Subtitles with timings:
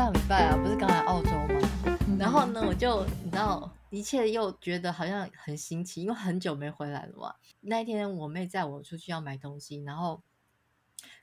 [0.00, 1.98] 上礼拜啊，不是刚来澳洲吗？
[2.06, 7.34] 嗯、然后呢，我就你知道，一切又觉得好像很新奇，因为很久没回来了嘛。
[7.60, 10.22] 那一天我妹载我出去要买东西，然后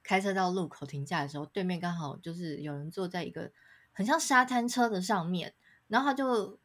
[0.03, 3.51] 开车到路口停下的时候，对面刚好就是有人坐在一个
[3.93, 5.55] 很像沙滩车的上面，
[5.87, 6.59] 然后他就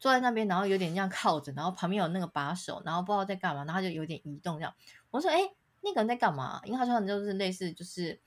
[0.00, 4.74] 坐在那边，然后有点这样靠着，然后旁边有那个把手，然后不知道在干嘛，然后他就有点移动这样。
[5.12, 5.38] 我说：“哎，
[5.82, 8.20] 那个人在干嘛？”因为他穿的就是类似就是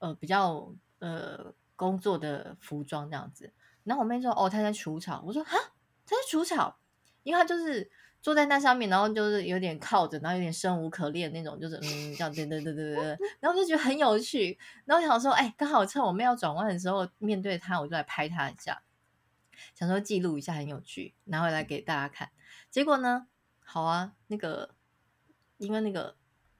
[0.00, 1.54] 呃比较呃。
[1.74, 3.52] 工作的服装这样子，
[3.84, 5.56] 然后我妹说：“哦，他在除草。”我说：“哈，
[6.06, 6.78] 他在除草，
[7.22, 13.04] 因为他就是坐在那上面，然后就是有点靠着，然后有点生无可恋那种，就是嗯，这样对对对对对。
[13.40, 18.82] 然后我就觉得很有趣，然后我想说，哎，刚好趁我妹要转弯的时候面对他，我就来拍他一下，
[19.74, 22.30] 想说记录一下很有趣，拿回来给大家看。
[22.70, 23.26] 结果呢，
[23.58, 24.74] 好啊，那个
[25.58, 26.16] 因为那个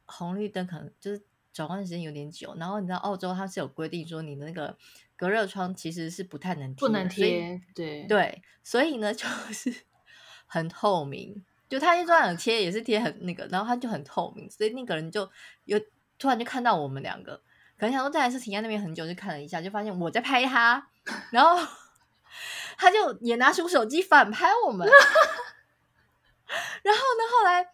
[0.06, 1.22] 红绿灯可能就是。
[1.52, 4.76] 转换的时间有点久，然后你知道澳洲它是有规定说你的那个
[5.16, 9.74] 隔热窗其实是不太能贴，不能贴，对对，所以呢就是
[10.46, 15.30] 很透明，就他一转有贴也是贴很那个，然后他就很透明，所以那个人就
[15.64, 15.78] 有
[16.18, 17.36] 突然就看到我们两个，
[17.78, 20.88] 可能想说再来是停在那边很久，就看了一下，就发现我在拍他，
[21.30, 21.56] 然后
[22.78, 24.88] 他就也拿出手机反拍我们，
[26.82, 27.71] 然后呢后来。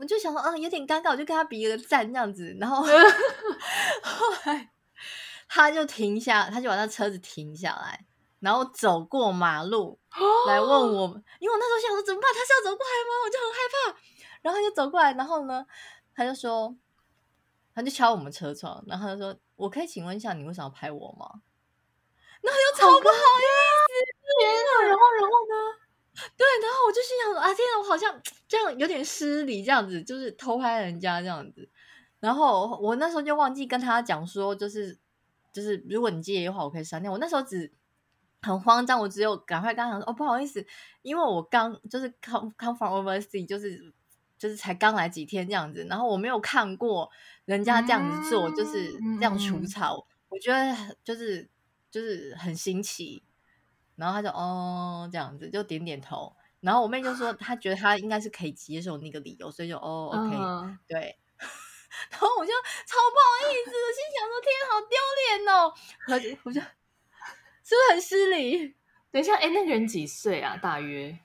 [0.00, 2.56] 我就想说，嗯，有点尴尬，我就跟他比一个赞，这样子。
[2.58, 2.80] 然后
[4.02, 4.70] 后来
[5.46, 8.06] 他就停下，他就把那车子停下来，
[8.40, 10.00] 然后走过马路
[10.48, 12.30] 来问我们，因为我那时候想说怎么办？
[12.32, 13.12] 他是要走过来吗？
[13.26, 14.00] 我就很害怕。
[14.40, 15.66] 然后他就走过来，然后呢，
[16.14, 16.74] 他就说，
[17.74, 21.28] 他就敲我们车窗，然后他就说：“我可以请问一下，你为什么要拍我吗？”
[22.40, 23.44] 然后又超不好意
[23.92, 24.82] 思，天哪！
[24.88, 25.54] 然后然后呢？
[26.36, 31.68] 对，然后我就心想说啊，天哪，我好像这样有点失礼，这样子就是偷拍人家这样子。
[32.20, 34.98] 然后我那时候就忘记跟他讲说，就是
[35.52, 37.10] 就是如果你介意的话，我可以删掉。
[37.10, 37.72] 我那时候只
[38.42, 40.64] 很慌张，我只有赶快跟他讲说哦，不好意思，
[41.02, 43.92] 因为我刚就是 come come from overseas，就是
[44.38, 47.10] 就是才刚来几天这样子，然后我没有看过
[47.46, 51.48] 人家这样子做，嗯、就是这样除草，嗯、我觉得就是
[51.90, 53.22] 就是很新奇。
[54.00, 60.76] 然后他就哦这样子就点点头，然后我妹就说她觉得她应该是可以接受那个理由，所以就哦 OK、uh.
[60.88, 61.18] 对，
[62.10, 65.72] 然后我就超不好意思，心想说天好丢脸哦，
[66.08, 66.66] 我就我就是
[67.62, 68.74] 不是很失礼？
[69.12, 70.56] 等一下，哎，那个人几岁啊？
[70.56, 71.18] 大约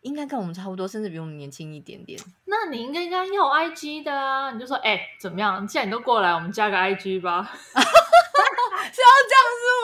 [0.00, 2.18] 应该跟我们差不多，甚至比我们年轻一点点。
[2.46, 5.66] 那你应该应该要 IG 的啊，你就说哎怎么样？
[5.66, 9.83] 既然你都过来，我们加个 IG 吧， 是要这样是不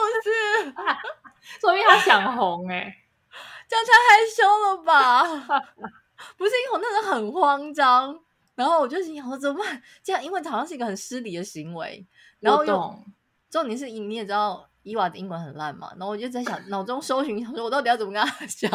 [1.61, 2.95] 说明他想红哎、欸，
[3.69, 5.23] 这样太害羞了吧？
[6.35, 8.19] 不是，因为我那时候很慌张，
[8.55, 9.79] 然后我就心想说怎么办？
[10.01, 12.03] 这样，因为好像是一个很失礼的行为。
[12.39, 13.03] 然后又
[13.51, 18.71] 重点是，你也知道伊娃的英文很烂嘛，然后我就在想，脑中搜寻，想说我到底要怎么跟他讲？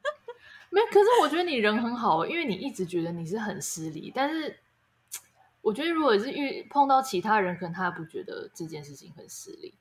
[0.68, 4.58] 没有，可是我觉得你人很好，因为你一直觉得你是很失礼，但是
[5.62, 9.74] 我觉得如果是遇碰到其他人，可能他不觉得这件事情很失礼。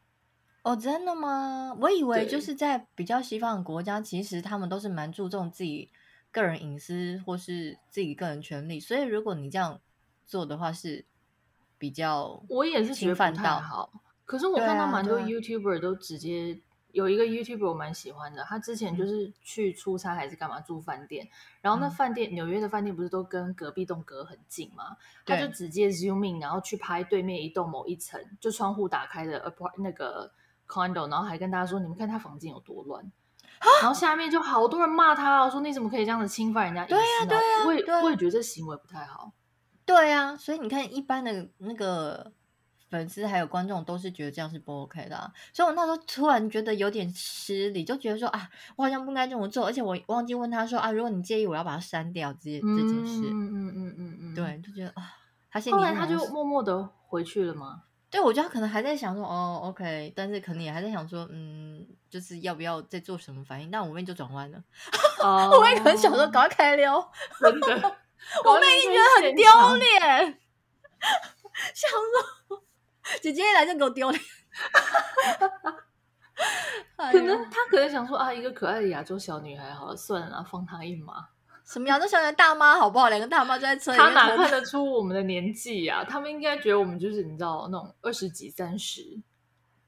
[0.68, 1.74] 哦，真的吗？
[1.80, 5.90] 我以为就是在比较西方的国家，其实他们都是蛮注重自己
[6.30, 9.80] 个人隐私或是自己个人权利，所以如果你这样
[10.26, 11.06] 做的话，是
[11.78, 14.02] 比较我也是觉得不太好。
[14.26, 16.60] 可是我看到蛮多 YouTuber 都直接、
[16.92, 21.30] 有一个 YouTuber 我蛮喜欢的，他之前就是去出差还是干嘛住饭店，
[21.62, 24.98] 然后那饭店、嗯、纽约的饭店不是都跟隔壁栋隔很近吗？
[25.26, 30.30] 他就直接 Zoom in，然后去拍对面一栋某一层，就窗户打开的 apart 那个。
[30.68, 33.12] condo，然后还跟大家说：“你们看他房间有多乱。”
[33.82, 39.32] 然后下面就好多人骂他，说：“你怎么可以这样子侵犯人家隐私？”对呀、啊，对呀、啊，我也我也觉得这行为不太好。
[39.84, 42.32] 对呀、啊，所以你看，一般的那个
[42.90, 45.32] 粉丝还有观众都是觉得这样是不 OK 的、啊。
[45.54, 52.32] 所以我那时候突然觉得有点失礼，就觉得说：“啊，我好像不应该这么做。”而且我忘记问他说：“啊，如果你介意，我要把它删掉。
[52.34, 55.04] 这”这这件事，嗯嗯嗯嗯嗯，对，就觉得啊，
[55.50, 57.84] 他现在后来他就默默的回去了吗？
[58.10, 63.70] 对，我觉得他可能还在想说，哦，OK，但是可能也还在想说，嗯，就是要不要再做什么反应？
[63.70, 64.64] 那我妹就转弯了，
[65.22, 67.06] 哦、 我妹可能想说赶快开溜，
[67.42, 67.98] 真的，
[68.46, 69.46] 我妹一定觉得很丢
[69.76, 70.40] 脸，
[71.76, 72.64] 想说
[73.22, 74.24] 姐姐一来就给我丢脸，
[77.12, 81.28] 可能她可能想说啊，一个可爱的亚洲小女孩，好了，算了，放她一马。
[81.68, 82.00] 什么样？
[82.00, 83.10] 都像个大妈好不好？
[83.10, 84.08] 两个大妈就在车里面。
[84.08, 86.04] 他哪看得出我们的年纪啊？
[86.04, 89.20] 他们应该觉得我们就是你知道那种二十几、三十。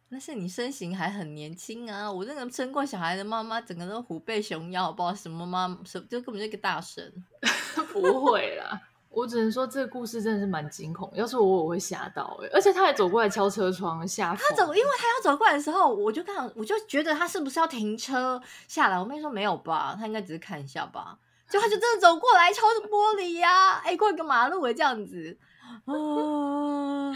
[0.09, 2.11] 那是你身形还很年轻啊！
[2.11, 5.13] 我这个生过小孩的妈妈，整个都虎背熊腰，好不好？
[5.13, 7.13] 什么妈，什就根本就一个大神。
[7.93, 14.35] 不会啦，我只能说这个故事真的是蛮惊恐，要是我我会吓到哎、欸，而且他还走过来敲车窗吓。
[14.35, 18.99] 他走，因为他要走过来的时候，我就看，我就觉得他是不是要停车下来？
[18.99, 21.17] 我妹说没有吧，他应该只是看一下吧。
[21.49, 25.37] 就他就真的走过来敲着玻璃呀、啊，哎、欸，过一个马路哎，这样子
[25.85, 27.11] 啊。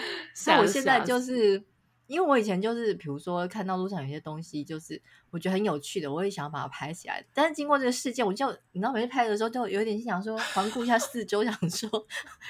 [0.48, 1.64] 那我现在就是。
[2.06, 5.02] 因为我以前就是，比如说看到路上有些东西，就是
[5.32, 7.26] 我觉得很有趣的，我也想要把它拍起来。
[7.34, 11.90] 但是经过这个事件，我就你知道，每次拍的时候就有点想说，环顾一下四周，想说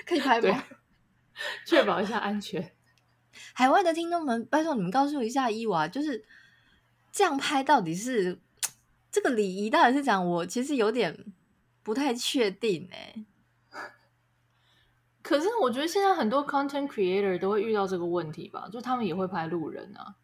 [0.08, 0.64] 可以拍吗？
[1.68, 2.74] 确保一下安全。
[3.54, 6.26] 海外的听众们，拜托你们告诉一下伊娃，就是
[7.12, 8.40] 这样拍到底是
[9.12, 11.16] 这个礼仪到底是讲，我其实有点
[11.84, 13.26] 不太确定哎、欸。
[15.22, 20.16] 可是我觉得现在很多 content creator 都会遇到这个问题吧，就他们也会拍路人啊。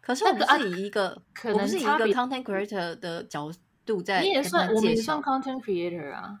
[0.00, 3.50] 可是我不是以一个，啊、可能是以一个 content creator 的角
[3.84, 6.40] 度在，你也算，我们也算 content creator 啊。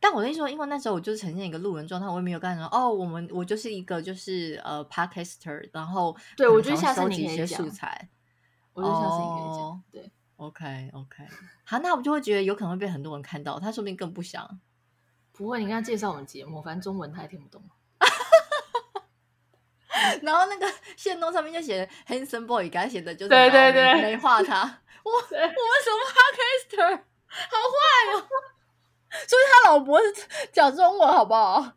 [0.00, 2.68] 但我跟你说，因为那时候我就是呈现一个路人状态，我也没有干什么。
[2.72, 8.08] 哦，我们我就是一个就是呃 podcaster，然后对我觉得下次你可以一些素材。
[8.72, 9.62] 我觉得下次你可以讲。
[9.62, 10.12] Oh, 对
[10.42, 11.24] ，OK OK，
[11.64, 14.60] 好，那我就会觉得有可能会被很多人看到，他说不定更不想。
[15.32, 17.62] 不会，你跟他介绍我们节目，反正中文他也听不懂。
[20.22, 20.66] 然后那个
[20.96, 24.80] 线动上面就写 handsome boy，给他写的就是对对对，没画他。
[25.04, 25.46] 我我们什么
[26.12, 27.74] podcaster，好坏
[28.14, 28.14] 哦！
[29.28, 30.06] 所以他老婆是
[30.52, 31.72] 讲中文，好不好？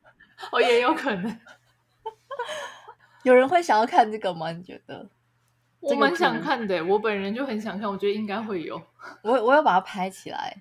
[0.51, 1.39] 哦，也有可能。
[3.23, 4.51] 有人会想要看这个吗？
[4.51, 5.09] 你觉得？
[5.85, 8.81] 我蛮想看的，我本人就很想看，我觉得应该会有。
[9.23, 10.55] 我我要把它拍起来。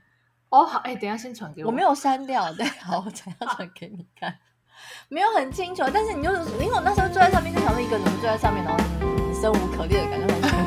[0.51, 1.71] 哦，好，哎，等一下先传给我。
[1.71, 4.37] 我没有删掉，对，好，我等下传给你看。
[5.09, 8.79] 没有很清楚，但是你就是因为我那时候坐在上面，就想说一个人坐在上面，然后
[9.33, 10.64] 生无可恋的感觉。